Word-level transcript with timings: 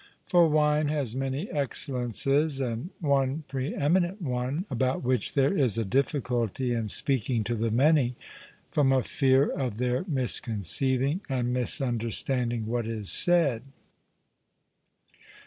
For 0.25 0.49
wine 0.49 0.87
has 0.87 1.15
many 1.15 1.47
excellences, 1.51 2.59
and 2.59 2.89
one 3.01 3.43
pre 3.47 3.75
eminent 3.75 4.19
one, 4.19 4.65
about 4.71 5.03
which 5.03 5.33
there 5.33 5.55
is 5.55 5.77
a 5.77 5.85
difficulty 5.85 6.73
in 6.73 6.87
speaking 6.89 7.43
to 7.43 7.53
the 7.53 7.69
many, 7.69 8.15
from 8.71 8.91
a 8.91 9.03
fear 9.03 9.47
of 9.47 9.77
their 9.77 10.03
misconceiving 10.07 11.21
and 11.29 11.53
misunderstanding 11.53 12.65
what 12.65 12.87
is 12.87 13.11
said. 13.11 13.61